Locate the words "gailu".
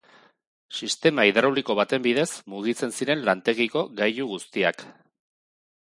4.01-4.31